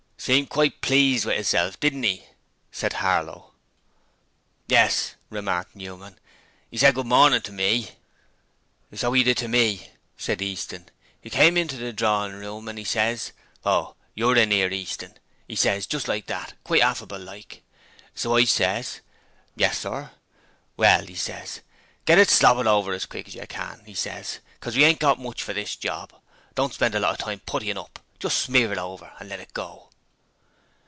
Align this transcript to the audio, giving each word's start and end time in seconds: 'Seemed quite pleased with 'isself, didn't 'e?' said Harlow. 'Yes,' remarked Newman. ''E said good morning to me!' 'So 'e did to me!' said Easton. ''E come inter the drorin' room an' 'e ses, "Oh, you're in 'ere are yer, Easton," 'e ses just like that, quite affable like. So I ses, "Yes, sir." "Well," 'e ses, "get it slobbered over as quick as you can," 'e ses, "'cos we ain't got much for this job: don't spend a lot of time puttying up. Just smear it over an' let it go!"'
'Seemed 0.23 0.49
quite 0.51 0.81
pleased 0.81 1.25
with 1.25 1.35
'isself, 1.35 1.79
didn't 1.79 2.05
'e?' 2.05 2.23
said 2.71 2.93
Harlow. 2.93 3.53
'Yes,' 4.67 5.15
remarked 5.31 5.75
Newman. 5.75 6.19
''E 6.71 6.77
said 6.77 6.93
good 6.93 7.07
morning 7.07 7.41
to 7.41 7.51
me!' 7.51 7.89
'So 8.93 9.15
'e 9.15 9.23
did 9.23 9.37
to 9.37 9.47
me!' 9.47 9.89
said 10.17 10.39
Easton. 10.43 10.87
''E 11.25 11.31
come 11.31 11.57
inter 11.57 11.75
the 11.77 11.91
drorin' 11.91 12.35
room 12.39 12.69
an' 12.69 12.77
'e 12.77 12.83
ses, 12.83 13.31
"Oh, 13.65 13.95
you're 14.13 14.37
in 14.37 14.51
'ere 14.51 14.67
are 14.67 14.69
yer, 14.69 14.75
Easton," 14.75 15.17
'e 15.49 15.55
ses 15.55 15.87
just 15.87 16.07
like 16.07 16.27
that, 16.27 16.53
quite 16.63 16.83
affable 16.83 17.17
like. 17.17 17.63
So 18.13 18.35
I 18.37 18.43
ses, 18.43 19.01
"Yes, 19.55 19.79
sir." 19.79 20.11
"Well," 20.77 21.09
'e 21.09 21.15
ses, 21.15 21.61
"get 22.05 22.19
it 22.19 22.29
slobbered 22.29 22.67
over 22.67 22.93
as 22.93 23.07
quick 23.07 23.27
as 23.27 23.33
you 23.33 23.47
can," 23.47 23.81
'e 23.87 23.95
ses, 23.95 24.37
"'cos 24.59 24.75
we 24.75 24.83
ain't 24.83 24.99
got 24.99 25.17
much 25.19 25.41
for 25.41 25.53
this 25.53 25.75
job: 25.75 26.13
don't 26.53 26.75
spend 26.75 26.93
a 26.93 26.99
lot 26.99 27.13
of 27.17 27.17
time 27.25 27.39
puttying 27.39 27.79
up. 27.79 27.97
Just 28.19 28.37
smear 28.37 28.71
it 28.71 28.77
over 28.77 29.11
an' 29.19 29.27
let 29.27 29.39
it 29.39 29.55
go!"' 29.55 29.87